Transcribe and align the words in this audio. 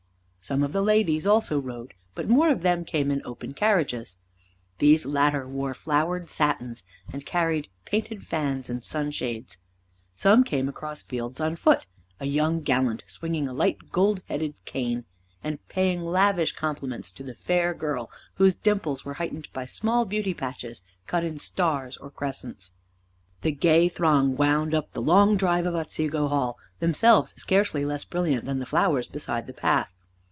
Some 0.43 0.63
of 0.63 0.73
the 0.73 0.81
ladies 0.81 1.27
also 1.27 1.59
rode, 1.59 1.93
but 2.15 2.27
more 2.27 2.49
of 2.49 2.63
them 2.63 2.83
came 2.83 3.11
in 3.11 3.21
open 3.25 3.53
carriages. 3.53 4.17
These 4.79 5.05
latter 5.05 5.47
wore 5.47 5.75
flowered 5.75 6.31
satins, 6.31 6.83
and 7.13 7.23
carried 7.27 7.69
painted 7.85 8.25
fans 8.25 8.67
and 8.67 8.83
sunshades. 8.83 9.59
Some 10.15 10.43
came 10.43 10.67
across 10.67 11.03
fields 11.03 11.39
on 11.39 11.55
foot, 11.55 11.85
a 12.19 12.25
young 12.25 12.61
gallant 12.63 13.03
swinging 13.07 13.47
a 13.47 13.53
light 13.53 13.91
gold 13.91 14.23
headed 14.27 14.55
cane, 14.65 15.05
and 15.43 15.65
paying 15.69 16.03
lavish 16.03 16.53
compliments 16.53 17.11
to 17.11 17.23
the 17.23 17.35
fair 17.35 17.75
girl 17.75 18.09
whose 18.33 18.55
dimples 18.55 19.05
were 19.05 19.13
heightened 19.13 19.47
by 19.53 19.67
small 19.67 20.05
beauty 20.05 20.33
patches 20.33 20.81
cut 21.05 21.23
in 21.23 21.37
stars 21.37 21.97
or 21.97 22.09
crescents. 22.09 22.73
The 23.41 23.51
gay 23.51 23.87
throng 23.89 24.35
wound 24.35 24.73
up 24.73 24.91
the 24.93 25.03
long 25.03 25.37
drive 25.37 25.67
of 25.67 25.75
Otsego 25.75 26.27
Hall, 26.27 26.57
themselves 26.79 27.35
scarcely 27.37 27.85
less 27.85 28.03
brilliant 28.03 28.45
than 28.45 28.57
the 28.57 28.65
flowers 28.65 29.07
beside 29.07 29.45
the 29.45 29.53
path. 29.53 29.93